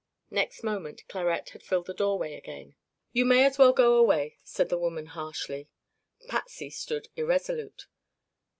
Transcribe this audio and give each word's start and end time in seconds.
Next 0.31 0.63
moment 0.63 1.07
Clarette 1.07 1.49
had 1.49 1.61
filled 1.61 1.85
the 1.85 1.93
doorway 1.93 2.33
again. 2.33 2.73
"You 3.13 3.23
may 3.23 3.45
as 3.45 3.59
well 3.59 3.71
go 3.71 3.97
away," 3.99 4.37
said 4.43 4.69
the 4.69 4.79
woman 4.79 5.05
harshly. 5.05 5.69
Patsy 6.27 6.71
stood 6.71 7.09
irresolute. 7.15 7.85